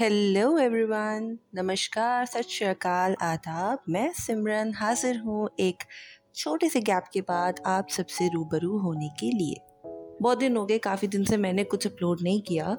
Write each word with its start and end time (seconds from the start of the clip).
Hello 0.00 0.58
everyone 0.58 1.38
नमस्कार, 1.54 2.26
सत 2.26 2.40
श्रीकाल, 2.40 3.16
आदाब। 3.22 3.78
मैं 3.88 4.12
सिमरन 4.12 4.74
हाजिर 4.74 5.18
हूँ 5.18 5.50
एक 5.60 5.76
छोटे 6.34 6.68
से 6.68 6.80
गैप 6.80 7.04
के 7.12 7.20
बाद 7.20 7.60
आप 7.66 7.88
सबसे 7.88 8.28
रूबरू 8.28 8.78
होने 8.78 9.08
के 9.08 9.30
लिए। 9.30 9.54
बहुत 10.22 10.38
दिन 10.38 10.56
हो 10.56 10.66
गए, 10.66 10.78
काफ़ी 10.78 11.08
दिन 11.08 11.24
से 11.24 11.36
मैंने 11.36 11.64
कुछ 11.64 11.86
अपलोड 11.86 12.18
नहीं 12.22 12.42
किया। 12.42 12.76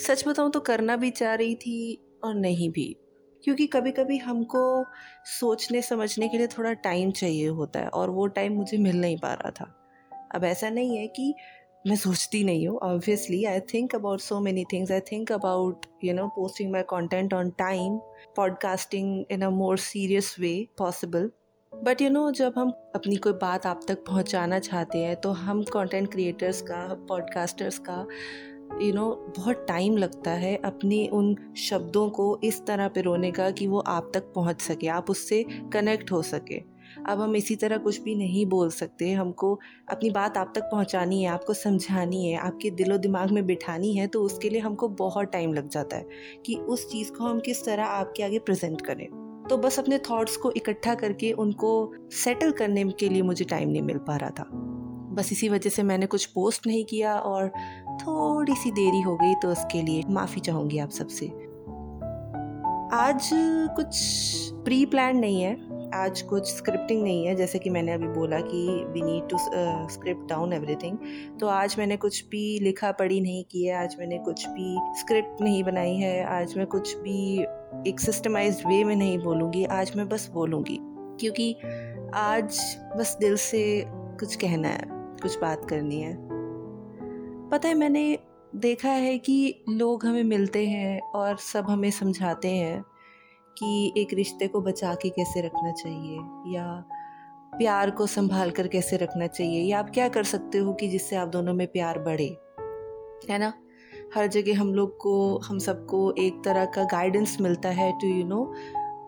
सच 0.00 0.24
बताऊँ 0.28 0.50
तो 0.50 0.60
करना 0.60 0.96
भी 0.96 1.10
चाह 1.10 1.34
रही 1.34 1.54
थी 1.54 2.04
और 2.24 2.34
नहीं 2.34 2.70
भी। 2.70 2.96
क्योंकि 3.44 3.66
कभी 3.66 3.90
कभी 3.90 4.18
हमको 4.18 4.84
सोचने, 5.24 5.82
समझने 5.82 6.28
के 6.28 6.38
लिए 6.38 6.46
थोड़ा 6.46 6.72
टाइम 6.72 7.10
चाहिए 7.10 7.48
होता 7.48 7.80
है 7.80 7.88
और 7.88 8.10
वो 8.10 8.26
टाइम 8.26 8.52
मुझे 8.52 8.78
मिल 8.78 9.00
नहीं 9.00 9.18
पा 9.18 9.34
रहा 9.34 9.50
था। 9.50 9.76
अब 10.34 10.44
ऐसा 10.44 10.70
नहीं 10.70 10.96
है 10.96 11.06
कि 11.06 11.34
मैं 11.86 11.96
सोचती 11.96 12.44
नहीं 12.44 12.68
हूँ 12.68 12.78
obviously 12.78 13.44
I 13.44 13.60
think 13.60 13.94
about 13.94 14.20
so 14.20 14.40
many 14.40 14.64
things 14.72 14.90
I 14.90 15.00
think 15.00 15.32
about 15.32 15.86
you 16.04 16.14
know 16.14 16.26
posting 16.26 16.72
my 16.72 16.82
content 16.82 17.34
on 17.34 17.50
time 17.50 17.96
podcasting 18.36 19.24
in 19.30 19.42
a 19.42 19.50
more 19.50 19.78
serious 19.78 20.36
way 20.40 20.68
possible 20.78 21.30
but 21.72 22.02
you 22.02 22.10
know 22.10 22.30
जब 22.30 22.54
हम 22.56 22.70
अपनी 22.94 23.16
कोई 23.16 23.32
बात 23.32 23.66
आप 23.66 23.80
तक 23.88 23.98
पहुंचाना 23.98 24.58
चाहते 24.58 24.98
हैं 24.98 25.16
तो 25.16 25.30
हम 25.30 25.62
कंटेंट 25.62 26.12
क्रिएटर्स 26.12 26.62
का 26.62 26.94
पॉडकास्टर्स 27.08 27.78
का 27.78 28.06
यू 28.72 28.86
you 28.86 28.94
नो 28.94 29.26
know, 29.26 29.38
बहुत 29.38 29.64
टाइम 29.68 29.96
लगता 29.96 30.30
है 30.30 30.56
अपने 30.56 31.08
उन 31.08 31.54
शब्दों 31.56 32.10
को 32.10 32.40
इस 32.44 32.66
तरह 32.66 32.88
पिरोने 32.88 33.30
का 33.30 33.50
कि 33.50 33.66
वो 33.66 33.78
आप 33.78 34.10
तक 34.14 34.32
पहुँच 34.34 34.60
सके 34.60 34.86
आप 34.86 35.10
उससे 35.10 35.44
कनेक्ट 35.72 36.12
हो 36.12 36.22
सके। 36.22 36.79
अब 37.08 37.20
हम 37.20 37.36
इसी 37.36 37.56
तरह 37.56 37.76
कुछ 37.76 38.00
भी 38.02 38.14
नहीं 38.14 38.44
बोल 38.46 38.70
सकते। 38.70 39.12
हमको 39.12 39.58
अपनी 39.90 40.10
बात 40.10 40.36
आप 40.36 40.52
तक 40.54 40.62
पहुंचानी 40.62 41.22
है, 41.22 41.28
आपको 41.28 41.54
समझानी 41.54 42.26
है, 42.26 42.36
आपके 42.36 42.70
दिलो 42.70 42.98
दिमाग 42.98 43.30
में 43.30 43.44
बिठानी 43.46 43.94
है 43.94 44.06
तो 44.06 44.22
उसके 44.22 44.50
लिए 44.50 44.60
हमको 44.60 44.88
बहुत 44.88 45.32
टाइम 45.32 45.54
लग 45.54 45.68
जाता 45.68 45.96
है 45.96 46.06
कि 46.46 46.54
उस 46.54 46.90
चीज़ 46.92 47.12
को 47.12 47.24
हम 47.24 47.40
किस 47.40 47.64
तरह 47.64 47.84
आपके 47.84 48.22
आगे 48.22 48.38
प्रेजेंट 48.38 48.80
करें। 48.80 49.06
तो 49.50 49.56
बस 49.56 49.78
अपने 49.78 49.98
थॉट्स 49.98 50.36
को 50.36 50.50
इकट्ठा 50.50 50.94
करके 50.94 51.32
उनको 51.32 51.92
सेटल 52.12 52.50
करने 52.50 52.84
के 52.84 53.08
लिए 53.08 53.22
मुझे 53.22 53.44
टाइम 53.44 53.68
नहीं 53.68 53.82
मिल 53.82 53.98
पा 53.98 54.16
रहा 54.16 54.30
था। 54.30 54.50
बस 55.14 55.32
इसी 55.32 55.48
वजह 55.48 55.70
से 55.70 55.82
मैंने 55.82 56.06
कुछ 56.06 56.24
पोस्ट 56.26 56.66
नहीं 56.66 56.84
किया 56.84 57.14
और 57.14 57.48
थोड़ी 58.02 58.54
सी 58.54 58.70
देरी 58.70 59.00
हो 59.00 59.16
गई 59.16 59.34
तो 59.34 59.48
उसके 59.48 59.82
लिए 59.82 60.02
माफ़ी 60.10 60.40
चाहूँगी 60.40 60.78
आप 60.78 60.90
सबसे। 60.90 61.26
आज 62.92 63.30
कुछ 63.76 63.96
प्री 64.64 64.86
प्लान 64.86 65.16
नहीं 65.16 65.42
है। 65.42 65.54
आज 65.94 66.20
कुछ 66.22 66.48
स्क्रिप्टिंग 66.48 67.02
नहीं 67.02 67.24
है, 67.26 67.34
जैसे 67.34 67.58
कि 67.58 67.70
मैंने 67.70 67.92
अभी 67.92 68.08
बोला 68.08 68.40
कि 68.40 68.66
we 68.92 69.02
need 69.02 69.28
to 69.28 69.36
script 69.90 70.28
down 70.28 70.52
everything 70.52 70.98
तो 71.40 71.46
आज 71.46 71.74
मैंने 71.78 71.96
कुछ 71.96 72.24
भी 72.28 72.58
लिखा 72.58 72.90
पढ़ी 72.92 73.20
नहीं 73.20 73.44
की 73.44 73.64
है, 73.64 73.74
आज 73.74 73.96
मैंने 73.98 74.18
कुछ 74.18 74.46
भी 74.48 74.76
स्क्रिप्ट 75.00 75.42
नहीं 75.42 75.62
बनाई 75.64 75.96
है, 75.96 76.24
आज 76.24 76.56
मैं 76.56 76.66
कुछ 76.66 76.96
भी 76.96 77.42
एक 77.90 78.00
सिस्टमाइज 78.00 78.62
वे 78.66 78.82
में 78.84 78.94
नहीं 78.96 79.18
बोलूँगी, 79.18 79.64
आज 79.64 79.92
मैं 79.96 80.08
बस 80.08 80.28
बोलूँगी. 80.34 80.78
क्योंकि 81.20 81.52
आज 82.14 82.60
बस 82.98 83.16
दिल 83.20 83.36
से 83.36 83.62
कुछ 83.86 84.36
कहना 84.36 84.68
है, 84.68 84.84
कुछ 85.22 85.38
बात 85.38 85.68
करनी 85.70 86.00
है. 86.00 86.16
पता 87.50 87.68
है, 87.68 87.74
मैंने 87.74 88.18
देखा 88.56 88.90
है 88.90 89.18
कि 89.18 89.64
लोग 89.68 90.06
हमें 90.06 90.22
मिलते 90.24 90.66
हैं 90.66 91.00
और 91.14 91.36
सब 91.36 91.66
हमें 91.68 91.90
समझाते 91.90 92.48
हैं 92.48 92.82
कि 93.58 93.92
एक 93.96 94.08
रिश्ते 94.14 94.48
को 94.48 94.60
बचा 94.60 94.94
के 94.94 95.08
कैसे 95.08 95.40
रखना 95.40 95.72
चाहिए? 95.72 96.18
या 96.54 96.84
प्यार 97.58 97.90
को 97.90 98.06
संभाल 98.06 98.50
कर 98.50 98.68
कैसे 98.68 98.96
रखना 98.96 99.26
चाहिए? 99.26 99.62
या 99.62 99.78
आप 99.78 99.90
क्या 99.90 100.08
कर 100.08 100.24
सकते 100.24 100.58
हो 100.58 100.72
कि 100.72 100.88
जिससे 100.88 101.16
आप 101.16 101.28
दोनों 101.28 101.54
में 101.54 101.66
प्यार 101.66 101.98
बढ़े? 101.98 102.36
है 103.30 103.38
ना? 103.38 103.52
हर 104.14 104.26
जगह 104.26 104.60
हम 104.60 104.74
लोग 104.74 104.96
को, 104.96 105.38
हम 105.38 105.58
सबको 105.58 106.14
एक 106.18 106.42
तरह 106.44 106.64
का 106.64 106.84
गाइडेंस 106.84 107.36
मिलता 107.40 107.68
है 107.68 107.92
to 107.92 108.06
you 108.06 108.24
know 108.24 108.54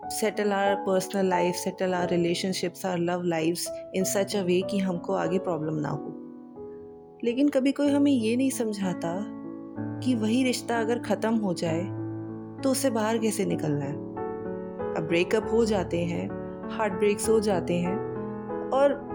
settle 0.09 0.53
our 0.53 0.75
personal 0.75 1.25
life 1.25 1.55
settle 1.55 1.93
our 1.93 2.09
relationships 2.09 2.85
our 2.85 2.97
love 2.97 3.23
lifes 3.23 3.91
in 3.95 4.03
such 4.03 4.35
a 4.35 4.41
way 4.41 4.61
कि 4.61 4.77
हमको 4.77 5.13
आगे 5.13 5.39
प्रॉब्लम 5.39 5.73
ना 5.73 5.89
हो। 5.89 6.19
लेकिन 7.23 7.49
कभी 7.49 7.71
कोई 7.71 7.89
हमें 7.89 8.11
ये 8.11 8.35
नहीं 8.35 8.49
समझाता 8.49 9.25
कि 9.99 10.15
वही 10.15 10.43
रिश्ता 10.43 10.79
अगर 10.79 10.99
ख़त्म 10.99 11.35
हो 11.35 11.53
जाए 11.53 11.81
तो 12.61 12.69
उससे 12.69 12.89
बाहर 12.89 13.17
कैसे 13.17 13.45
निकलना 13.45 13.85
है? 13.85 14.12
ब्रेकअप 15.01 15.49
हो 15.51 15.65
जाते 15.65 16.03
हैं 16.05 16.27
हार्ट 16.71 16.93
ब्रेक्स 16.93 17.29
हो 17.29 17.39
जाते 17.39 17.73
हैं 17.73 17.97
और 18.73 19.13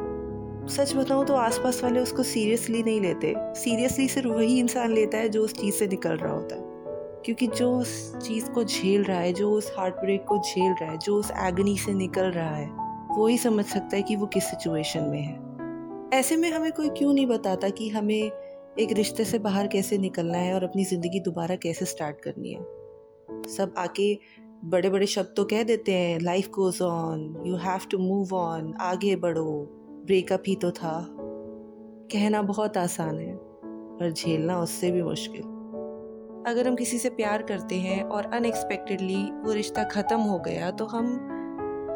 सच 0.70 0.96
बताऊँ 0.96 1.26
तो 1.26 1.34
आसपास 1.34 1.84
वाले 1.84 2.00
उसको 2.00 2.22
सीरियसली 2.22 2.82
नहीं 2.82 3.00
लेते। 3.00 3.34
सीरियसली 3.38 4.08
सिर्फ़ 4.08 4.28
वही 4.28 4.58
इंसान 4.58 4.92
लेता 4.92 5.18
है 5.18 5.28
जो 5.28 5.44
उस 5.44 5.52
चीज़ 5.52 5.74
से 5.74 5.86
निकल 5.86 6.16
रहा 6.16 6.32
होता 6.32 6.56
है। 6.56 6.62
क्योंकि 7.24 7.46
जो 7.46 7.78
उस 7.78 8.16
चीज़ 8.16 8.50
को 8.50 8.64
झेल 8.64 9.04
रहा 9.04 9.18
है, 9.18 9.32
जो 9.32 9.50
उस 9.50 9.72
हार्ट 9.78 9.94
ब्रेक 9.94 10.24
को 10.24 10.38
झेल 10.38 10.72
रहा 10.72 10.90
है, 10.90 10.98
जो 10.98 11.16
उस 11.16 11.30
एगनी 11.30 11.78
से 11.78 11.94
निकल 11.94 12.24
रहा 12.24 12.56
है 12.56 12.66
वो 13.08 13.26
ही 13.26 13.38
समझ 13.38 13.64
सकता 13.64 13.96
है 13.96 14.02
कि 14.02 14.16
वो 14.16 14.26
किस 14.26 14.44
सिचुएशन 14.44 15.02
में 15.02 15.22
है। 15.22 16.18
ऐसे 16.18 16.36
में 16.36 16.50
हमें 16.50 16.72
कोई 16.72 16.88
क्यों 16.88 17.12
नहीं 17.12 17.26
बताता 17.26 17.68
कि 17.68 17.88
हमें 17.88 18.30
एक 18.78 18.92
रिश्ते 18.92 19.24
से 19.24 19.38
बाहर 19.38 19.66
कैसे 19.66 19.98
निकलना 19.98 20.38
है 20.38 20.54
और 20.54 20.64
अपनी 20.64 20.84
ज़िंदगी 20.84 21.20
दोबारा 21.20 21.56
कैसे 21.56 21.84
स्टार्ट 21.84 22.20
करनी 22.20 22.52
है। 22.52 22.60
सब 23.48 23.74
आके 23.78 24.18
बड़े 24.64 24.90
बड़े 24.90 25.06
शब्द 25.06 25.32
तो 25.36 25.44
कह 25.44 25.62
देते 25.62 25.92
हैं 25.92 26.18
life 26.20 26.48
goes 26.48 26.80
on 26.82 27.20
you 27.46 27.56
have 27.56 27.80
to 27.90 27.98
move 27.98 28.34
on 28.34 28.72
आगे 28.80 29.14
बढ़ो 29.16 29.50
ब्रेकअप 30.06 30.42
ही 30.46 30.54
तो 30.56 30.70
था। 30.70 31.06
कहना 32.12 32.42
बहुत 32.42 32.76
आसान 32.76 33.18
है, 33.18 33.36
पर 33.36 34.12
झेलना 34.12 34.58
उससे 34.60 34.90
भी 34.90 35.02
मुश्किल। 35.02 35.42
अगर 36.46 36.68
हम 36.68 36.76
किसी 36.76 36.98
से 36.98 37.10
प्यार 37.10 37.42
करते 37.42 37.74
हैं 37.74 38.02
और 38.02 38.26
अनएक्सपेक्टेडली 38.26 39.22
वो 39.44 39.52
रिश्ता 39.52 39.84
ख़त्म 39.84 40.18
हो 40.20 40.38
गया 40.38 40.70
तो 40.70 40.86
हम 40.86 41.06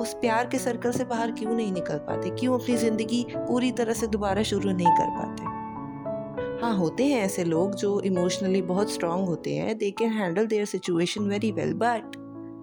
उस 0.01 0.15
प्यार 0.15 0.47
के 0.47 0.59
सर्कल 0.59 0.91
से 0.91 1.05
बाहर 1.05 1.33
क्यों 1.33 1.55
नहीं 1.55 1.73
निकल 1.73 1.99
पाते? 1.99 2.31
क्यों 2.31 2.59
अपनी 2.59 2.77
ज़िंदगी 2.77 3.25
पूरी 3.31 3.73
तरह 3.73 3.93
से 3.93 4.07
दोबारा 4.07 4.43
शुरू 4.43 4.71
नहीं 4.71 4.97
कर 5.01 5.11
पाते? 5.11 5.51
हाँ 6.63 6.77
होते 6.77 7.05
हैं 7.05 7.21
ऐसे 7.23 7.45
लोग 7.45 7.75
जो 7.75 8.01
इमोशनली 8.01 8.63
बहुत 8.63 8.93
स्ट्रांग 8.93 9.27
होते 9.27 9.55
हैं 9.55 9.79
they 9.79 9.91
can 9.91 10.11
handle 10.11 10.47
their 10.47 10.65
situation 10.65 11.23
very 11.23 11.53
well 11.53 11.75
but 11.75 12.17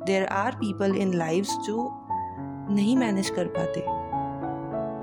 there 0.05 0.25
are 0.25 0.55
people 0.55 0.95
in 0.95 1.13
lifes 1.13 1.57
जो 1.57 1.89
नहीं 2.71 2.97
मैनेज 2.97 3.29
कर 3.29 3.47
पाते। 3.47 3.79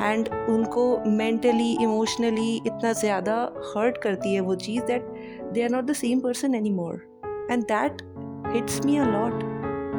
एंड 0.04 0.28
उनको 0.48 1.02
मेंटली 1.06 1.70
इमोशनली 1.82 2.56
इतना 2.56 2.92
ज़्यादा 2.92 3.34
हर्ट 3.66 3.98
करती 3.98 4.34
है 4.34 4.40
वो 4.40 4.54
चीज़ 4.54 4.84
that 4.84 5.06
they 5.52 5.62
are 5.62 5.70
not 5.70 5.84
the 5.84 5.92
same 5.92 6.20
person 6.20 6.54
any 6.54 6.70
more 6.70 7.20
and 7.50 7.62
that 7.62 8.02
hits 8.54 8.84
me 8.86 8.96
a 8.96 9.04
lot 9.04 9.44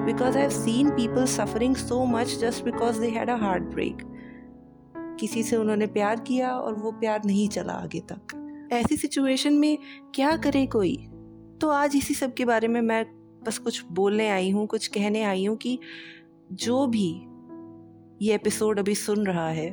because 0.05 0.35
I 0.35 0.41
have 0.41 0.51
seen 0.51 0.89
people 0.89 1.25
suffering 1.25 1.75
so 1.75 2.05
much 2.05 2.37
just 2.41 2.63
because 2.65 3.01
they 3.01 3.07
had 3.07 3.29
a 3.29 3.35
heart 3.35 3.63
break 3.63 3.97
किसी 5.19 5.43
से 5.43 5.55
उन्होंने 5.55 5.85
प्यार 5.87 6.19
किया 6.19 6.51
और 6.51 6.73
वो 6.73 6.91
प्यार 6.91 7.21
नहीं 7.25 7.47
चला 7.49 7.73
आगे 7.73 7.99
तक। 8.11 8.69
ऐसी 8.73 8.97
सिचुएशन 8.97 9.53
में 9.53 9.77
क्या 10.15 10.35
करे 10.37 10.65
कोई? 10.65 10.95
तो 11.61 11.69
आज 11.69 11.95
इसी 11.95 12.13
सब 12.13 12.33
के 12.33 12.45
बारे 12.45 12.67
में 12.67 12.81
मैं 12.81 13.05
बस 13.47 13.57
कुछ 13.57 13.83
बोलने 13.91 14.29
आई 14.29 14.51
हूँ 14.51 14.67
कुछ 14.67 14.87
कहने 14.87 15.23
आई 15.23 15.45
हूँ 15.45 15.57
कि 15.57 15.79
जो 16.51 16.87
भी 16.87 17.21
ये 18.21 18.35
एपिसोड 18.35 18.79
अभी 18.79 18.95
सुन 18.95 19.25
रहा 19.25 19.49
है 19.49 19.71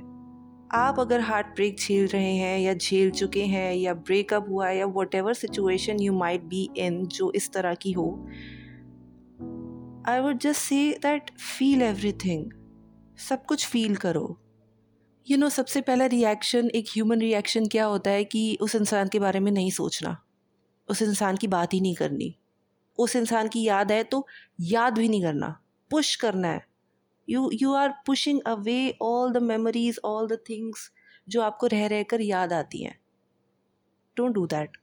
आप 0.73 0.97
अगर 0.99 1.21
हार्ट 1.21 1.47
ब्रेक 1.47 1.77
झेल 1.79 2.07
रहे 2.07 2.35
हैं 2.35 2.59
या 2.59 2.75
झेल 2.75 3.11
चुके 3.11 3.45
हैं 3.45 3.75
या 3.75 3.95
ब्रेकअप 3.95 4.47
हुआ 4.49 4.71
या 4.71 4.87
whatever 5.15 5.35
situation 5.35 6.01
you 6.01 6.13
might 6.13 6.43
be 6.43 6.71
in 6.77 7.07
जो 7.07 7.33
इस 7.35 7.53
तरह 7.53 7.75
की 7.75 7.93
हो 7.93 8.29
I 10.09 10.21
would 10.21 10.39
just 10.39 10.61
say 10.61 10.99
that 11.03 11.31
feel 11.31 11.83
everything 11.83 12.51
सब 13.19 13.45
कुछ 13.45 13.67
फील 13.67 13.97
करो। 13.97 14.41
यू 15.31 15.35
you 15.35 15.39
नो 15.39 15.47
know, 15.47 15.59
सबसे 15.59 15.81
पहला 15.81 16.07
रिएक्शन 16.07 16.71
एक 16.75 16.85
ह्यूमन 16.89 17.19
रिएक्शन 17.19 17.67
क्या 17.67 17.85
होता 17.85 18.11
है 18.11 18.25
कि 18.25 18.59
उस 18.61 18.75
इंसान 18.75 19.09
के 19.09 19.19
बारे 19.19 19.41
में 19.41 19.53
नहीं 19.53 19.71
सोचना। 19.71 20.25
उस 20.89 21.03
इंसान 21.03 21.37
की 21.37 21.47
बात 21.47 21.75
ही 21.75 21.81
नहीं 21.81 21.95
करनी। 21.95 22.37
उस 22.99 23.17
इंसान 23.17 23.49
की 23.49 23.63
याद 23.63 23.93
है 23.93 24.03
तो 24.05 24.27
याद 24.63 24.99
भी 24.99 25.09
नहीं 25.09 25.23
करना। 25.23 25.49
पुश 25.91 26.15
करना 26.17 26.49
है। 26.49 26.67
You 27.29 27.51
you 27.55 27.73
are 27.75 27.95
pushing 28.07 28.41
away 28.47 28.97
all 29.03 29.33
the 29.33 29.43
memories 29.43 29.99
all 30.05 30.27
the 30.29 30.39
things 30.51 30.91
जो 31.29 31.43
आपको 31.43 31.67
रह 31.67 31.87
रह 31.87 32.03
कर 32.03 32.21
याद 32.21 32.53
आती 32.53 32.83
हैं। 32.83 32.99
डोंट 34.17 34.35
डू 34.35 34.47
दैट 34.47 34.77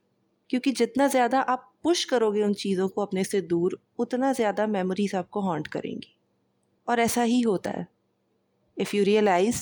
क्योंकि 0.50 0.72
जितना 0.74 1.08
ज़्यादा 1.08 1.40
आप 1.42 1.68
पुश 1.84 2.04
करोगे 2.06 2.42
उन 2.44 2.54
चीज़ों 2.54 2.88
को 2.88 3.02
अपने 3.02 3.24
से 3.24 3.42
दूर, 3.44 3.80
उतना 4.00 4.32
ज़्यादा 4.34 4.66
मेमोरीज 4.68 5.16
आपको 5.16 5.42
हॉन्ट 5.42 5.68
करेंगी। 5.68 6.16
और 6.88 7.00
ऐसा 7.00 7.22
ही 7.24 7.42
होता 7.42 7.72
है। 7.72 7.88
इफ़ 8.78 8.96
यू 8.96 9.04
रियलाइज़ 9.04 9.62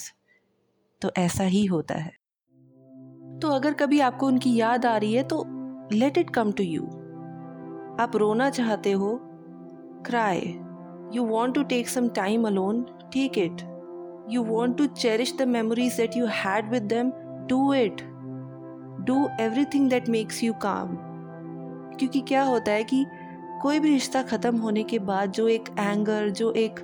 तो 1.02 1.12
ऐसा 1.18 1.44
ही 1.46 1.66
होता 1.66 1.96
है। 1.96 2.12
तो 3.40 3.50
अगर 3.50 3.74
कभी 3.74 4.00
आपको 4.02 4.28
उनकी 4.28 4.56
याद 4.56 4.86
आ 4.86 4.96
रही 4.98 5.14
है 5.14 5.24
तो 5.24 5.44
let 5.94 6.18
it 6.18 6.30
come 6.30 6.52
to 6.52 6.64
you 6.64 6.82
आप 8.00 8.16
रोना 8.16 8.50
चाहते 8.50 8.92
हो? 8.92 9.20
Cry 10.06 10.40
you 11.14 11.24
want 11.24 11.56
to 11.56 11.64
take 11.64 11.90
some 11.90 12.08
time 12.10 12.48
alone 12.48 12.82
take 13.14 13.38
it 13.38 13.62
you 14.30 14.44
want 14.44 14.78
to 14.78 14.86
cherish 14.86 15.36
the 15.40 15.42
memories 15.42 15.98
that 15.98 16.18
you 16.18 16.26
had 16.26 16.70
with 16.70 16.84
them 16.84 17.12
do 17.48 17.74
it 17.74 18.02
do 19.06 19.28
everything 19.66 19.90
that 19.90 20.10
makes 20.10 20.44
you 20.44 20.54
calm 20.54 20.98
क्योंकि 21.98 22.22
क्या 22.22 22.44
होता 22.44 22.72
है 22.72 22.84
कि 22.84 23.06
कोई 23.62 23.80
भी 23.80 23.90
रिश्ता 23.90 24.24
ख़त्म 24.24 24.58
होने 24.58 24.84
के 24.84 25.00
बाद 25.00 25.32
जो 25.32 25.48
एक 25.48 25.64
एंगर 25.80 26.30
जो 26.30 26.52
एक 26.52 26.80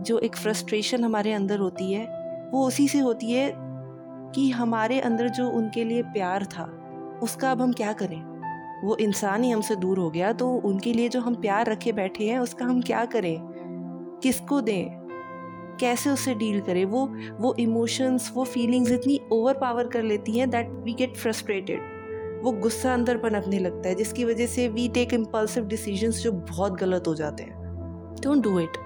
जो 0.00 0.18
एक 0.18 0.36
फ्रस्ट्रेशन 0.36 1.04
हमारे 1.04 1.32
अंदर 1.32 1.58
होती 1.58 1.92
है, 1.92 2.04
वो 2.50 2.66
उसी 2.66 2.88
से 2.88 2.98
होती 2.98 3.32
है 3.32 3.52
कि 4.34 4.50
हमारे 4.50 5.00
अंदर 5.00 5.28
जो 5.28 5.48
उनके 5.50 5.84
लिए 5.84 6.02
प्यार 6.02 6.44
था, 6.44 6.64
उसका 7.22 7.50
अब 7.50 7.62
हम 7.62 7.72
क्या 7.72 7.92
करें? 7.92 8.31
वो 8.84 8.96
इंसान 8.96 9.44
ही 9.44 9.50
हमसे 9.50 9.76
दूर 9.76 9.98
हो 9.98 10.10
गया 10.10 10.32
तो 10.32 10.48
उनके 10.48 10.92
लिए 10.92 11.08
जो 11.08 11.20
हम 11.20 11.34
प्यार 11.34 11.66
रखे 11.66 11.92
बैठे 11.92 12.24
हैं, 12.24 12.38
उसका 12.38 12.64
हम 12.64 12.80
क्या 12.82 13.04
करें? 13.04 13.38
किसको 14.22 14.60
दें? 14.60 15.02
कैसे 15.80 16.10
उससे 16.10 16.34
डील 16.34 16.60
करें? 16.60 16.84
वो 16.84 17.06
वो 17.40 17.54
इमोशंस, 17.58 18.32
वो 18.34 18.44
फीलिंग्स 18.44 18.90
इतनी 18.90 19.20
ओवर 19.32 19.54
पावर 19.54 19.86
कर 19.86 20.02
लेती 20.02 20.38
हैं 20.38 20.50
दैट 20.50 20.70
वी 20.70 20.92
गेट 20.92 21.16
फ्रस्ट्रेटेड 21.16 21.80
वो 22.44 22.52
गुस्सा 22.52 22.94
अंदर 22.94 23.16
पनपने 23.16 23.58
लगता 23.58 23.88
है, 23.88 23.94
जिसकी 23.94 24.24
वजह 24.24 24.46
से 24.46 24.68
वी 24.68 24.88
टेक 24.88 25.14
इम्पल्सिव 25.14 25.64
डिसीजंस 25.64 26.22
जो 26.22 26.32
बहुत 26.32 26.72
गलत 26.72 27.04
हो 27.06 27.14
जाते 27.14 27.42
हैं। 27.42 27.54
डोंट 28.22 28.42
डू 28.44 28.58
इट 28.60 28.76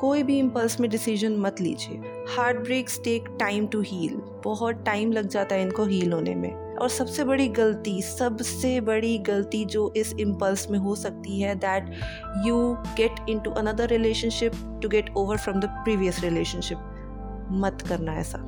कोई 0.00 0.22
भी 0.22 0.38
इम्पल्स 0.38 0.80
में 0.80 0.90
डिसीज़न 0.90 1.36
मत 1.36 1.60
लीजिए। 1.60 1.96
Heart 2.28 2.58
breaks 2.58 3.00
take 3.04 3.28
time 3.40 3.66
to 3.66 3.80
heal 3.80 4.16
बहुत 4.44 4.84
टाइम 4.86 5.12
लग 5.12 5.28
जाता 5.28 5.54
है 5.54 5.62
इनको 5.62 5.84
हील 5.84 6.12
होने 6.12 6.34
में। 6.34 6.67
और 6.78 6.88
सबसे 6.88 7.24
बड़ी 7.24 7.48
गलती, 7.48 8.00
सबसे 8.02 8.80
बड़ी 8.80 9.18
गलती 9.18 9.64
जो 9.64 9.92
इस 9.96 10.12
इम्पल्स 10.20 10.70
में 10.70 10.78
हो 10.78 10.94
सकती 10.94 11.40
है 11.40 11.54
that 11.54 11.90
you 12.46 12.56
get 12.96 13.28
into 13.40 13.50
another 13.50 13.88
relationship 13.88 14.52
to 14.82 14.88
get 14.88 15.12
over 15.16 15.36
from 15.36 15.60
the 15.60 15.64
previous 15.84 16.20
relationship 16.20 17.48
मत 17.52 17.82
करना 17.88 18.14
ऐसा। 18.14 18.38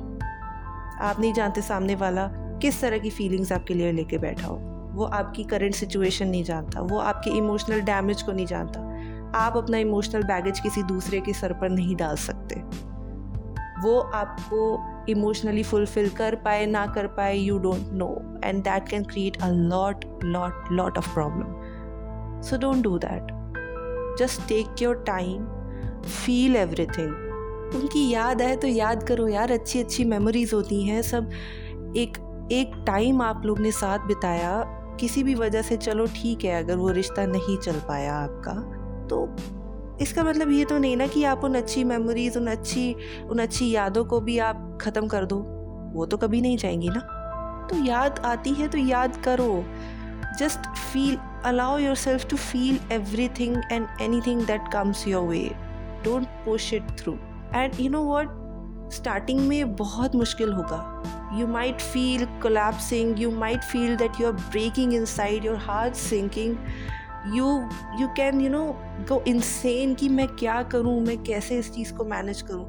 आप 1.01 1.19
नहीं 1.19 1.33
जानते 1.33 1.61
सामने 1.61 1.95
वाला 1.95 2.27
किस 2.61 2.81
तरह 2.81 2.97
की 2.97 3.09
फीलिंग्स 3.09 3.51
आपके 3.51 3.73
लिए 3.73 3.91
लेके 3.91 4.17
बैठा 4.17 4.47
हो। 4.47 4.55
वो 4.93 5.05
आपकी 5.05 5.43
करंट 5.43 5.75
सिचुएशन 5.75 6.27
नहीं 6.27 6.43
जानता, 6.43 6.81
वो 6.81 6.97
आपके 6.99 7.29
इमोशनल 7.29 7.81
डैमेज 7.81 8.21
को 8.21 8.31
नहीं 8.31 8.45
जानता। 8.45 8.79
आप 9.37 9.57
अपना 9.57 9.77
इमोशनल 9.77 10.23
बैगेज 10.23 10.59
किसी 10.59 10.83
दूसरे 10.83 11.19
के 11.21 11.33
सर 11.33 11.53
पर 11.53 11.69
नहीं 11.69 11.95
डाल 11.95 12.15
सकते। 12.15 12.55
वो 13.81 13.99
आपको 13.99 14.75
इमोशनली 15.09 15.63
फुलफिल 15.63 16.09
कर 16.09 16.35
पाए 16.35 16.65
ना 16.65 16.85
कर 16.85 17.07
पाए 17.07 17.37
you 17.37 17.57
don't 17.57 17.91
know 17.93 18.09
and 18.43 18.63
that 18.63 18.89
can 18.89 19.03
create 19.03 19.41
a 19.41 19.49
lot 19.49 20.05
lot 20.23 20.71
lot 20.71 20.97
of 20.97 21.13
problem 21.13 22.41
so 22.41 22.57
don't 22.57 22.83
do 22.83 22.97
that 22.97 24.17
just 24.19 24.47
take 24.47 24.81
your 24.81 25.03
time 25.07 25.45
feel 26.03 26.55
everything 26.55 27.27
उनकी 27.75 28.09
याद 28.09 28.41
आए 28.41 28.55
तो 28.55 28.67
याद 28.67 29.03
करो 29.03 29.27
यार 29.27 29.51
अच्छी 29.51 29.79
अच्छी 29.79 30.03
मेमोरीज 30.05 30.53
होती 30.53 30.81
हैं। 30.83 31.01
सब 31.01 31.29
एक 31.97 32.17
एक 32.51 32.71
टाइम 32.87 33.21
आप 33.21 33.41
लोग 33.45 33.59
ने 33.59 33.71
साथ 33.71 33.99
बिताया। 33.99 34.63
किसी 34.99 35.23
भी 35.23 35.35
वजह 35.35 35.61
से 35.61 35.77
चलो 35.77 36.05
ठीक 36.05 36.43
है, 36.45 36.63
अगर 36.63 36.75
वो 36.75 36.89
रिश्ता 36.89 37.25
नहीं 37.25 37.57
चल 37.57 37.79
पाया 37.87 38.13
आपका। 38.13 38.53
तो 39.07 39.35
इसका 40.01 40.23
मतलब 40.23 40.51
ये 40.51 40.65
तो 40.65 40.77
नहीं 40.77 40.97
ना 40.97 41.07
कि 41.07 41.23
आप 41.23 41.43
उन 41.43 41.55
अच्छी 41.55 41.83
मेमोरीज 41.83 42.37
उन 42.37 42.47
अच्छी 42.47 42.95
उन 43.29 43.39
अच्छी 43.39 43.69
यादों 43.71 44.05
को 44.05 44.19
भी 44.19 44.37
आप 44.39 44.70
ख़त्म 44.81 45.07
कर 45.07 45.25
दो। 45.25 45.39
वो 45.93 46.05
तो 46.05 46.17
कभी 46.17 46.41
नहीं 46.41 46.57
जाएँगी 46.57 46.89
ना। 46.89 46.99
तो 47.69 47.83
याद 47.85 48.19
आती 48.25 48.53
है 48.53 48.67
तो 48.67 48.77
याद 48.77 49.17
करो। 49.25 49.63
Just 50.39 50.67
feel 50.75 51.17
allow 51.45 51.77
yourself 51.95 52.29
to 52.29 52.37
feel 52.37 52.79
everything 53.39 53.57
and 53.71 53.87
anything 54.21 54.45
that 54.47 54.71
comes 54.73 55.07
your 55.07 55.27
way 55.27 55.49
don't 56.03 56.27
push 56.45 56.73
it 56.73 56.91
through 56.99 57.13
and 57.55 57.79
you 57.79 57.89
know 57.89 58.01
what 58.03 58.39
starting 58.93 59.39
में 59.47 59.75
बहुत 59.75 60.15
मुश्किल 60.15 60.53
होगा। 60.53 60.79
You 61.39 61.47
might 61.47 61.81
feel 61.81 62.25
collapsing 62.41 63.19
you 63.21 63.31
might 63.31 63.63
feel 63.63 63.95
that 63.97 64.19
you 64.21 64.27
are 64.27 64.33
breaking 64.33 64.93
inside 65.05 65.45
your 65.45 65.57
heart 65.57 65.93
sinking 65.95 66.55
you 67.35 67.45
you 67.99 68.07
can 68.17 68.41
you 68.41 68.49
know 68.49 68.63
go 69.09 69.21
insane 69.27 69.93
कि 69.95 70.09
मैं 70.09 70.27
क्या 70.27 70.61
करूँ? 70.63 70.99
मैं 71.01 71.17
कैसे 71.23 71.57
इस 71.59 71.71
चीज़ 71.73 71.93
को 71.93 72.05
मैनेज 72.05 72.41
करूँ? 72.41 72.65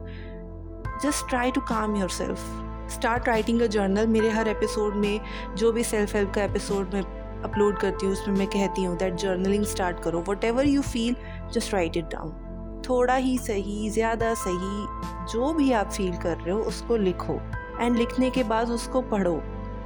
Just 1.02 1.28
try 1.28 1.50
to 1.50 1.60
calm 1.60 1.96
yourself 2.10 2.90
start 2.92 3.28
writing 3.28 3.60
a 3.62 3.66
journal 3.66 4.06
मेरे 4.06 4.30
हर 4.30 4.48
एपिसोड 4.48 4.94
में, 4.94 5.20
जो 5.56 5.72
भी 5.72 5.84
सेल्फ 5.84 6.14
हेल्प 6.14 6.32
का 6.34 6.42
एपिसोड 6.44 6.94
में 6.94 7.02
अपलोड 7.42 7.78
करती 7.78 8.06
हूँ, 8.06 8.12
उसमें 8.14 8.36
मैं 8.36 8.46
कहती 8.46 8.84
हूँ 8.84 8.96
दैट 8.98 9.14
जर्नलिंग 9.14 9.64
स्टार्ट 9.64 10.02
करो. 10.02 10.24
Whatever 10.44 10.66
you 10.66 10.82
feel 10.82 11.16
just 11.52 11.74
write 11.74 11.96
it 11.96 12.04
down 12.04 12.82
थोड़ा 12.88 13.14
ही 13.14 13.36
सही, 13.38 13.88
ज़्यादा 13.90 14.32
सही, 14.34 14.86
जो 15.32 15.52
भी 15.54 15.72
आप 15.72 15.90
फील 15.90 16.16
कर 16.16 16.36
रहे 16.36 16.50
हो, 16.50 16.60
उसको 16.60 16.96
लिखो. 16.96 17.40
एंड 17.80 17.96
लिखने 17.96 18.30
के 18.30 18.44
बाद 18.44 18.70
उसको 18.70 19.02
पढ़ो. 19.02 19.34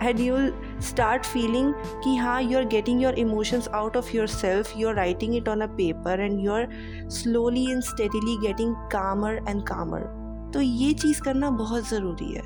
एंड 0.02 0.20
यू 0.20 0.36
स्टार्ट 0.82 1.24
फीलिंग 1.24 1.72
कि 2.04 2.16
हाँ 2.16 2.40
you 2.42 2.58
are 2.58 2.64
getting 2.66 3.02
your 3.02 3.14
emotions 3.18 3.68
out 3.68 3.96
of 3.96 4.16
yourself 4.26 4.76
you 4.76 4.88
are 4.88 4.94
writing 4.94 5.36
it 5.36 5.48
on 5.48 5.60
a 5.60 5.66
paper 5.66 6.20
and 6.20 6.40
you 6.40 6.52
are 6.52 6.68
slowly 7.12 7.70
and 7.70 7.82
steadily 7.82 8.36
getting 8.46 8.74
calmer 8.92 9.40
and 9.48 9.62
calmer 9.62 10.25
तो 10.52 10.60
ये 10.60 10.93
चीज़ 10.93 11.22
करना 11.22 11.50
बहुत 11.50 11.88
ज़रूरी 11.88 12.32
है। 12.32 12.43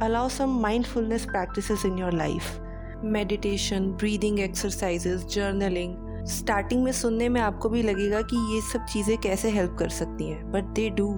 Allow 0.00 0.28
some 0.28 0.60
mindfulness 0.60 1.24
practice 1.24 1.84
in 1.86 1.98
your 1.98 2.12
life 2.12 2.60
meditation 3.04 3.90
breathing 3.90 4.40
exercises 4.40 5.26
journaling 5.34 5.96
starting 6.26 6.82
में 6.84 6.92
सुनने 6.92 7.28
में 7.28 7.40
आपको 7.40 7.68
भी 7.68 7.82
लगेगा 7.82 8.20
कि 8.22 8.54
ये 8.54 8.60
सब 8.60 8.86
चीज़ें 8.86 9.18
कैसे 9.18 9.50
हेल्प 9.50 9.76
कर 9.78 9.88
सकती 9.88 10.28
हैं 10.28 10.52
but 10.52 10.64
they 10.64 10.90
do 10.90 11.08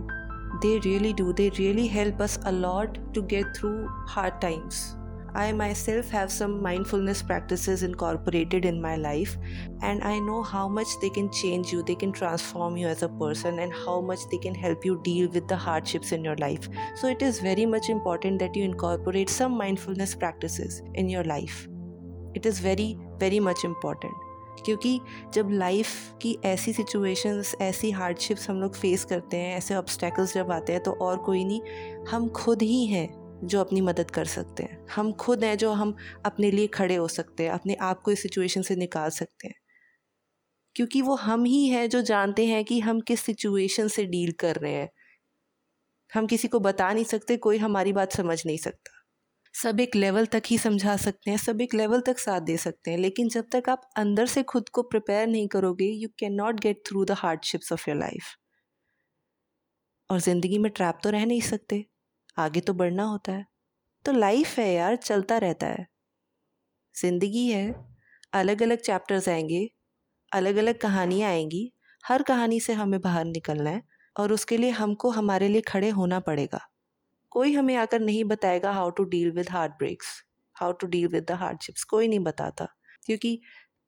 they 0.62 0.78
really 0.78 1.12
do 1.12 1.32
they 1.32 1.48
really 1.48 1.86
help 1.88 2.22
us 2.22 2.40
a lot 2.46 2.98
to 3.14 3.22
get 3.22 3.46
through 3.56 3.70
hard 4.08 4.34
times 4.42 4.96
I 5.35 5.51
myself 5.51 6.09
have 6.09 6.31
some 6.31 6.63
mindfulness 6.63 7.21
practices 7.21 7.83
incorporated 7.83 8.65
in 8.65 8.81
my 8.81 8.95
life, 8.95 9.38
and 9.83 10.03
I 10.03 10.18
know 10.18 10.41
how 10.41 10.68
much 10.68 10.88
they 11.00 11.09
can 11.09 11.31
change 11.31 11.71
you, 11.71 11.83
they 11.83 11.94
can 11.94 12.12
transform 12.12 12.75
you 12.75 12.88
as 12.88 13.03
a 13.03 13.09
person, 13.09 13.59
and 13.59 13.71
how 13.71 14.01
much 14.01 14.19
they 14.31 14.39
can 14.39 14.56
help 14.56 14.83
you 14.83 15.00
deal 15.03 15.29
with 15.29 15.47
the 15.47 15.56
hardships 15.56 16.12
in 16.12 16.24
your 16.24 16.35
life. 16.38 16.68
So, 16.95 17.07
it 17.07 17.21
is 17.21 17.39
very 17.39 17.68
much 17.68 17.89
important 17.89 18.39
that 18.39 18.56
you 18.56 18.63
incorporate 18.63 19.29
some 19.29 19.51
mindfulness 19.51 20.15
practices 20.15 20.81
in 20.95 21.07
your 21.07 21.24
life. 21.24 21.68
It 22.33 22.47
is 22.47 22.59
very, 22.59 22.97
very 23.19 23.39
much 23.39 23.63
important. 23.63 24.13
क्योंकि 24.65 25.00
जब 25.33 25.50
life 25.51 25.88
की 26.21 26.38
ऐसी 26.45 26.74
situations 26.74 27.56
ऐसी 27.62 27.91
hardships 27.91 28.50
हम 28.50 28.62
लोग 28.62 28.75
face 28.75 29.06
करते 29.06 29.38
हैं 29.38 29.56
ऐसे 29.57 29.75
ऑब्स्टेकल्स 29.75 30.33
जब 30.33 30.51
आते 30.51 30.74
हैं 30.74 30.83
तो 30.83 30.91
और 30.91 31.18
कोई 31.18 31.44
नहीं 31.45 31.62
हम 32.09 32.27
खुद 32.29 32.62
ही 32.62 32.85
हैं 32.85 33.20
जो 33.44 33.60
अपनी 33.60 33.80
मदद 33.80 34.10
कर 34.10 34.24
सकते 34.24 34.62
हैं। 34.62 34.86
हम 34.90 35.12
खुद 35.12 35.44
हैं 35.44 35.58
जो 35.58 35.72
हम 35.72 35.96
अपने 36.26 36.50
लिए 36.50 36.66
खड़े 36.66 36.94
हो 36.94 37.08
सकते 37.08 37.42
हैं, 37.42 37.50
अपने 37.50 37.74
आप 37.74 38.00
को 38.00 38.12
इस 38.12 38.22
सिचुएशन 38.22 38.62
से 38.62 38.76
निकाल 38.76 39.10
सकते 39.10 39.48
हैं। 39.48 39.54
क्योंकि 40.76 41.02
वो 41.02 41.14
हम 41.14 41.44
ही 41.44 41.66
हैं 41.68 41.88
जो 41.88 42.02
जानते 42.02 42.46
हैं 42.46 42.64
कि 42.64 42.80
हम 42.80 43.00
किस 43.00 43.20
सिचुएशन 43.20 43.88
से 43.88 44.04
डील 44.04 44.32
कर 44.32 44.56
रहे 44.56 44.72
हैं। 44.72 44.90
हम 46.12 46.26
किसी 46.26 46.49
को 46.49 46.61
बता 46.61 46.92
नहीं 46.92 47.04
सकते, 47.04 47.37
कोई 47.37 47.58
हमारी 47.58 47.92
बात 47.92 48.12
समझ 48.12 48.42
नहीं 48.46 48.56
सकता। 48.56 48.90
सब 49.54 49.80
एक 49.80 49.96
लेवल 49.96 50.26
तक 50.26 50.42
ही 50.46 50.58
समझा 50.58 50.96
सकते 50.96 51.30
हैं, 51.30 51.38
सब 51.38 51.61
एक 51.61 51.75
लेवल 51.75 52.00
तक 52.00 52.18
साथ 52.18 52.40
दे 52.40 52.56
सकते 52.56 52.90
हैं, 52.90 52.99
लेकिन 52.99 53.28
जब 53.28 53.49
तक 53.52 53.68
आप 53.68 53.90
अंदर 53.96 54.26
से 54.26 54.42
खुद 54.42 54.68
को 54.68 54.82
प्रिपेयर 54.82 55.26
नहीं 55.26 55.49
करोगे 55.49 55.87
you 55.87 56.08
can 56.18 56.34
not 56.34 56.61
get 56.61 56.82
through 56.88 57.04
the 57.04 57.11
hardships 57.11 57.72
of 57.72 57.90
your 57.90 57.99
life 57.99 58.25
और 60.11 60.20
ज़िंदगी 60.20 60.58
में 60.58 60.70
ट्रैप 60.72 60.99
तो 61.04 61.11
रह 61.11 61.26
नहीं 61.26 61.40
सकते। 61.40 61.84
आगे 62.36 62.60
तो 62.60 62.74
बढ़ना 62.74 63.04
होता 63.04 63.32
है। 63.32 63.46
तो 64.04 64.12
लाइफ 64.12 64.58
है 64.58 64.72
यार, 64.74 64.96
चलता 64.96 65.38
रहता 65.38 65.66
है। 65.68 65.86
ज़िंदगी 66.94 67.46
है 67.48 67.74
अलग 68.32 68.62
अलग 68.62 68.78
चैप्टर्स 68.80 69.28
आएँगे 69.28 69.68
अलग 70.32 70.56
अलग 70.56 70.78
कहानियाँ 70.78 71.30
आएँगी, 71.30 71.72
हर 72.04 72.22
कहानी 72.22 72.60
से 72.60 72.72
हमें 72.72 73.00
बाहर 73.00 73.24
निकलना 73.24 73.70
है 73.70 73.82
और 74.16 74.32
उसके 74.32 74.56
लिए 74.56 74.70
हमको 74.72 75.10
हमारे 75.10 75.48
लिए 75.48 75.60
खड़े 75.62 75.90
होना 75.90 76.20
पड़ेगा। 76.20 76.60
कोई 77.32 77.54
हमें 77.54 77.74
आकर 77.76 78.00
नहीं 78.00 78.24
बताएगा 78.24 78.72
how 78.72 78.90
to 78.90 79.04
deal 79.06 79.30
with 79.32 79.50
heart 79.50 79.72
breaks 79.72 80.08
how 80.56 80.72
to 80.72 80.86
deal 80.86 81.08
with 81.08 81.26
the 81.30 81.32
hardships 81.34 81.84
कोई 81.84 82.08
नहीं 82.08 82.20
बताता। 82.20 82.66
क्योंकि 83.06 83.40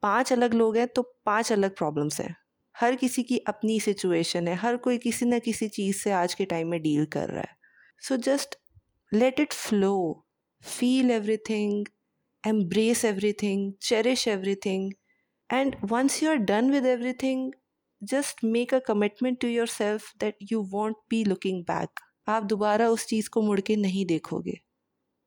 पाँच 0.03 0.33
अलग 0.33 0.55
लोग 0.55 0.77
हैं 0.77 0.87
तो 0.89 1.03
पाँच 1.27 1.53
अलग 1.53 1.77
प्रॉब्लम्स 1.77 2.21
हैं। 2.21 2.35
हर 2.75 2.97
किसी 2.97 3.23
की 3.23 3.39
अपनी 3.49 3.81
सिचुएशन 3.81 4.49
है, 4.49 4.55
हर 4.55 4.77
कोई 4.79 4.99
किसी 4.99 5.27
न 5.27 5.39
किसी 5.41 5.69
चीज़ 5.69 5.97
से 5.99 6.13
आज 6.13 6.35
के 6.35 6.45
टाइम 6.45 6.69
में 6.69 6.81
डील 6.83 7.07
कर 7.07 7.29
रहा 7.29 7.41
है। 7.41 7.57
So 8.03 8.17
just 8.17 8.57
let 9.13 9.39
it 9.39 9.53
flow. 9.53 10.25
Feel 10.63 11.11
everything, 11.11 11.87
embrace 12.45 13.05
everything, 13.05 13.75
cherish 13.81 14.27
everything. 14.27 14.95
And 15.51 15.77
once 15.83 16.21
you're 16.21 16.39
done 16.39 16.71
with 16.71 16.87
everything, 16.87 17.53
just 18.03 18.43
make 18.43 18.73
a 18.73 18.81
commitment 18.81 19.41
to 19.41 19.49
yourself 19.49 20.13
that 20.19 20.35
you 20.39 20.61
won't 20.61 20.97
be 21.09 21.25
looking 21.25 21.63
back. 21.63 21.89
आप 22.29 22.43
दोबारा 22.43 22.89
उस 22.89 23.07
चीज़ 23.07 23.29
को 23.31 23.43
मुड़ 23.43 23.61
के 23.61 23.77
नहीं 23.77 24.05
देखोगे 24.07 24.59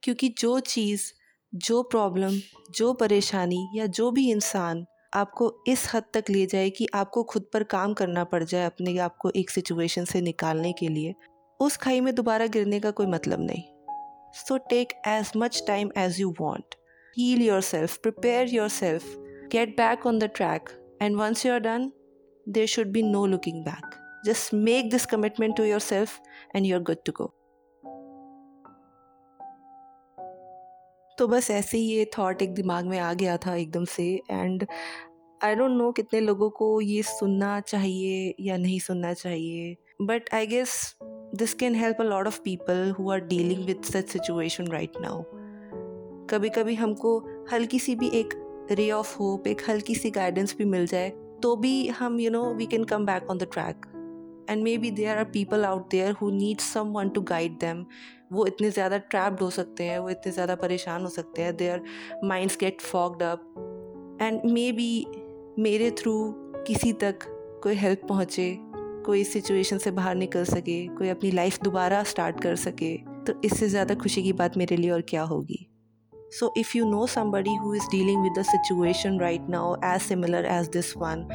क्योंकि 0.03 0.29
जो 0.39 0.59
चीज़ 0.59 1.11
जो 1.53 1.81
प्रॉब्लम 1.83 2.39
जो 2.75 2.93
परेशानी 2.93 3.67
या 3.75 3.85
जो 3.97 4.11
भी 4.11 4.29
इंसान 4.31 4.85
आपको 5.15 5.63
इस 5.67 5.87
हद 5.93 6.03
तक 6.13 6.29
ले 6.29 6.45
जाए 6.45 6.69
कि 6.69 6.87
आपको 6.93 7.23
खुद 7.23 7.45
पर 7.53 7.63
काम 7.63 7.93
करना 7.93 8.23
पड़ 8.23 8.43
जाए 8.43 8.65
अपने 8.65 8.97
आप 8.97 9.17
को 9.21 9.31
एक 9.35 9.49
सिचुएशन 9.49 10.05
से 10.05 10.21
निकालने 10.21 10.73
के 10.73 10.87
लिए 10.87 11.13
उस 11.59 11.77
खाई 11.77 12.01
में 12.01 12.13
दोबारा 12.15 12.47
गिरने 12.47 12.79
का 12.79 12.91
कोई 12.91 13.05
मतलब 13.05 13.41
नहीं। 13.41 13.63
So 14.35 14.57
take 14.69 14.93
as 15.07 15.31
much 15.37 15.63
time 15.67 15.91
as 15.97 16.19
you 16.21 16.33
want 16.39 16.75
heal 17.17 17.41
yourself 17.61 17.97
prepare 17.97 18.53
yourself 18.69 19.15
get 19.51 19.77
back 19.77 20.05
on 20.07 20.19
the 20.19 20.29
track 20.35 20.69
and 21.01 21.15
once 21.15 21.45
you 21.45 21.53
are 21.53 21.59
done 21.59 21.91
there 22.47 22.69
should 22.71 22.91
be 22.91 23.01
no 23.05 23.21
looking 23.29 23.55
back. 23.63 23.95
Just 24.25 24.53
make 24.57 24.91
this 24.91 25.05
commitment 25.13 25.55
to 25.55 25.63
yourself 25.69 26.11
and 26.55 26.67
you're 26.67 26.83
good 26.89 27.01
to 27.05 27.11
go 27.17 27.25
तो 31.17 31.27
बस 31.27 31.49
ऐसे 31.51 31.77
ही 31.77 31.83
ये 31.83 32.05
thought 32.17 32.41
एक 32.41 32.53
दिमाग 32.53 32.85
में 32.85 32.97
आ 32.99 33.13
गया 33.13 33.35
था 33.37 33.55
एकदम 33.55 33.85
से। 33.85 34.03
एंड 34.31 34.65
आई 35.43 35.55
डोंट 35.55 35.77
नो 35.77 35.91
कितने 35.91 36.19
लोगों 36.19 36.49
को 36.59 36.69
ये 36.81 37.01
सुनना 37.03 37.59
चाहिए 37.59 38.33
या 38.39 38.57
नहीं 38.57 38.79
सुनना 38.79 39.13
चाहिए। 39.13 39.75
But 40.01 40.33
I 40.33 40.47
guess 40.47 40.95
this 41.35 41.53
can 41.53 41.75
help 41.75 41.97
a 41.99 42.03
lot 42.03 42.27
of 42.27 42.41
people 42.41 42.95
who 42.99 43.11
are 43.11 43.19
dealing 43.19 43.65
with 43.65 43.81
such 43.81 44.09
situation 44.09 44.67
right 44.67 44.91
now 45.01 45.23
कभी 46.27 46.49
कभी 46.49 46.75
हमको 46.75 47.19
हल्की 47.51 47.79
सी 47.79 47.95
भी 47.95 48.09
एक 48.13 48.33
रे 48.71 48.91
ऑफ़ 48.91 49.17
होप 49.17 49.47
एक 49.47 49.61
हल्की 49.69 49.95
सी 49.95 50.11
गाइडेंस 50.11 50.55
भी 50.57 50.65
मिल 50.65 50.87
जाए 50.87 51.09
तो 51.43 51.55
भी 51.55 51.87
हम 51.87 52.19
you 52.19 52.31
know 52.31 52.53
we 52.53 52.65
can 52.65 52.83
come 52.83 53.05
back 53.05 53.29
on 53.29 53.37
the 53.37 53.43
track 53.43 53.85
and 54.49 54.63
maybe 54.77 54.91
there 54.91 55.17
are 55.17 55.23
people 55.23 55.65
out 55.65 55.89
there 55.89 56.11
who 56.11 56.29
need 56.29 56.59
someone 56.87 57.09
to 57.09 57.21
guide 57.21 57.51
them 57.51 57.85
वो 58.31 58.45
इतने 58.45 58.69
ज़्यादा 58.69 58.97
ट्रैप्ड 58.97 59.39
हो 59.39 59.49
सकते 59.49 59.83
हैं, 59.83 59.99
वो 59.99 60.09
इतने 60.09 60.31
ज़्यादा 60.31 60.55
परेशान 60.55 61.03
हो 61.03 61.09
सकते 61.09 61.41
हैं 61.41 61.57
their 61.57 61.81
minds 62.23 62.57
get 62.59 62.81
fucked 62.81 63.23
up 63.23 63.53
and 64.21 64.41
maybe 64.71 65.05
मेरे 65.59 65.91
थ्रू 65.91 66.33
किसी 66.37 66.93
तक 66.93 67.19
कोई 67.63 67.73
हेल्प 67.73 68.01
पहुँचे 68.07 68.59
कोई 69.05 69.21
इस 69.21 69.33
सिचुएशन 69.33 69.77
से 69.77 69.91
बाहर 69.91 70.15
निकल 70.15 70.43
सके, 70.45 70.85
कोई 70.87 71.09
अपनी 71.09 71.31
लाइफ 71.31 71.63
दोबारा 71.63 72.03
स्टार्ट 72.03 72.41
कर 72.41 72.55
सके 72.55 72.95
तो 73.27 73.41
इससे 73.45 73.67
ज़्यादा 73.69 73.95
खुशी 73.95 74.23
की 74.23 74.33
बात 74.33 74.57
मेरे 74.57 74.77
लिए 74.77 74.91
और 74.91 75.01
क्या 75.01 75.21
होगी? 75.21 75.67
So 76.31 76.53
if 76.57 76.77
you 76.77 76.85
know 76.85 77.05
somebody 77.07 77.55
who 77.55 77.73
is 77.75 77.83
dealing 77.83 78.21
with 78.23 78.33
the 78.39 78.41
situation 78.41 79.19
right 79.19 79.49
now 79.49 79.75
as 79.85 80.01
similar 80.01 80.45
as 80.45 80.67
this 80.67 80.93
one 80.97 81.27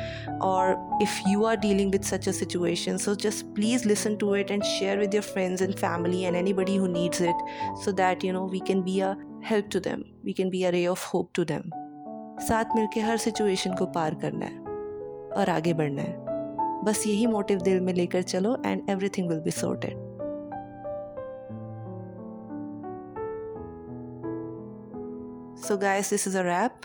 और 0.42 0.98
if 1.02 1.18
you 1.28 1.44
are 1.44 1.56
dealing 1.56 1.92
with 1.92 2.02
such 2.02 2.28
situation 2.28 2.96
so 2.96 3.14
just 3.14 3.46
please 3.46 3.88
listen 3.88 4.16
to 4.16 4.34
it 4.36 4.50
and 4.50 4.62
share 4.62 4.98
with 4.98 5.14
your 5.14 5.22
friends 5.22 5.62
and 5.62 5.74
family 5.74 6.20
and 6.20 6.36
anybody 6.52 6.76
who 6.76 6.86
needs 6.86 7.22
it 7.22 7.44
so 7.84 7.92
that 7.92 8.24
you 8.24 8.32
know 8.32 8.46
we 8.48 8.58
can 8.58 8.82
be 8.82 8.98
a 9.00 9.14
help 9.44 9.68
to 9.72 9.80
them 9.80 10.04
we 10.24 10.32
can 10.32 10.50
be 10.50 10.62
a 10.62 10.70
ray 10.70 10.86
of 10.86 11.08
hope 11.14 11.30
to 11.34 11.44
them 11.44 11.70
साथ 12.48 12.76
मिलकर 12.76 13.00
हर 13.00 13.16
situation 13.16 13.74
को 13.74 13.86
पार 13.86 14.14
करना 14.14 14.46
है 14.46 14.58
और 15.30 15.50
आगे 15.50 15.72
बढ़ना 15.74 16.02
है। 16.02 16.31
बस 16.85 17.03
यही 17.07 17.25
मोटिव 17.27 17.59
दिल 17.61 17.79
में 17.81 17.93
लेकर 17.93 18.21
चलो 18.21 18.55
and 18.65 18.89
everything 18.89 19.29
will 19.29 19.39
be 19.41 19.51
sorted 19.51 20.05
so 25.67 25.77
guys 25.77 26.09
this 26.09 26.27
is 26.27 26.37
a 26.37 26.41
wrap 26.41 26.81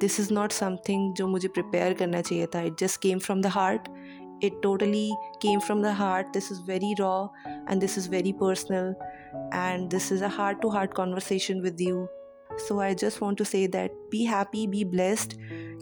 this 0.00 0.20
is 0.20 0.32
not 0.34 0.52
something 0.52 1.12
जो 1.14 1.26
मुझे 1.28 1.48
प्रिपेयर 1.48 1.92
करना 2.02 2.20
चाहिए 2.20 2.46
था 2.54 2.60
it 2.62 2.78
just 2.80 3.00
came 3.02 3.18
from 3.18 3.42
the 3.42 3.46
heart 3.58 3.88
it 4.42 4.60
totally 4.62 5.16
came 5.40 5.60
from 5.60 5.80
the 5.82 5.92
heart 5.92 6.32
this 6.32 6.50
is 6.50 6.58
very 6.60 6.94
raw 6.98 7.28
and 7.68 7.80
this 7.80 7.96
is 7.96 8.06
very 8.06 8.32
personal 8.32 8.94
and 9.52 9.90
this 9.90 10.10
is 10.10 10.20
a 10.20 10.28
heart 10.28 10.60
to 10.60 10.68
heart 10.68 10.92
conversation 10.94 11.62
with 11.62 11.80
you 11.80 12.08
so 12.66 12.80
i 12.80 12.92
just 12.94 13.20
want 13.20 13.38
to 13.38 13.44
say 13.44 13.66
that 13.66 13.90
be 14.10 14.24
happy 14.24 14.66
be 14.66 14.84
blessed 14.84 15.36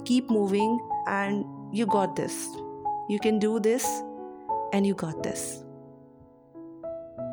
keep 0.04 0.30
moving 0.30 0.78
and 1.08 1.44
you 1.72 1.86
got 1.86 2.14
this 2.16 2.48
you 3.09 3.19
can 3.19 3.39
do 3.39 3.59
this 3.59 3.87
and 4.73 4.85
you 4.85 4.93
got 4.93 5.23
this 5.23 5.63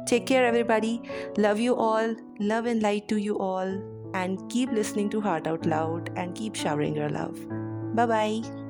take 0.06 0.26
care 0.26 0.46
everybody 0.46 0.94
love 1.36 1.60
you 1.60 1.76
all 1.76 2.14
love 2.38 2.66
and 2.66 2.82
light 2.82 3.08
to 3.08 3.16
you 3.16 3.38
all 3.38 3.76
and 4.14 4.48
keep 4.50 4.70
listening 4.72 5.10
to 5.10 5.20
Heart 5.20 5.46
Out 5.46 5.66
Loud 5.66 6.10
and 6.16 6.34
keep 6.34 6.54
showering 6.54 6.94
your 6.94 7.10
love. 7.10 7.36
Bye 7.94 8.06
bye. 8.06 8.65